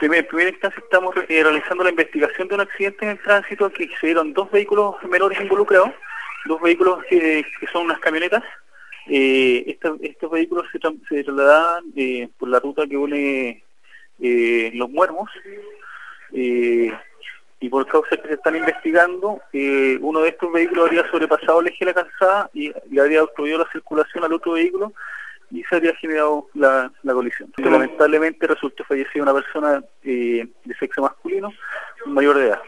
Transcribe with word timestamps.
primer, 0.00 0.26
primera 0.26 0.50
instancia 0.50 0.82
estamos 0.82 1.14
eh, 1.28 1.42
realizando 1.42 1.84
la 1.84 1.90
investigación 1.90 2.48
de 2.48 2.54
un 2.54 2.62
accidente 2.62 3.04
en 3.04 3.10
el 3.12 3.18
tránsito 3.20 3.70
que 3.70 3.88
se 4.00 4.06
dieron 4.06 4.32
dos 4.32 4.50
vehículos 4.50 4.96
menores 5.08 5.38
involucrados, 5.40 5.90
dos 6.46 6.60
vehículos 6.60 7.04
que, 7.08 7.44
son 7.70 7.84
unas 7.84 8.00
camionetas. 8.00 8.42
Eh, 9.06 9.64
estos 9.66 10.30
vehículos 10.30 10.66
se, 10.72 10.78
trasladan 10.78 11.84
eh, 11.96 12.28
por 12.38 12.48
la 12.48 12.60
ruta 12.60 12.86
que 12.86 12.96
une 12.96 13.62
Los 14.74 14.90
Muermos 14.90 15.30
y 16.32 17.68
por 17.68 17.86
causas 17.86 18.18
que 18.20 18.28
se 18.28 18.34
están 18.34 18.56
investigando, 18.56 19.42
uno 20.00 20.20
de 20.20 20.28
estos 20.30 20.50
vehículos 20.50 20.86
habría 20.86 21.10
sobrepasado 21.10 21.60
el 21.60 21.66
eje 21.66 21.84
de 21.84 21.92
la 21.92 22.02
calzada 22.02 22.50
y 22.54 22.72
le 22.90 23.00
habría 23.00 23.22
obstruido 23.22 23.58
la 23.58 23.70
circulación 23.70 24.24
al 24.24 24.32
otro 24.32 24.52
vehículo 24.52 24.94
y 25.50 25.62
se 25.64 25.76
había 25.76 25.94
generado 25.96 26.46
la, 26.54 26.90
colisión. 27.02 27.52
Lamentablemente 27.58 28.46
resultó 28.46 28.84
fallecida 28.84 29.22
una 29.22 29.34
persona 29.34 29.82
eh, 30.02 30.46
de 30.64 30.74
sexo 30.76 31.02
masculino, 31.02 31.52
mayor 32.06 32.38
de 32.38 32.46
edad. 32.46 32.60